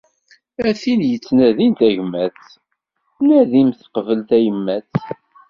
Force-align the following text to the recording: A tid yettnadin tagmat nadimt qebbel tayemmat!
A 0.67 0.69
tid 0.79 1.01
yettnadin 1.07 1.73
tagmat 1.79 2.41
nadimt 3.27 3.79
qebbel 3.93 4.19
tayemmat! 4.29 4.93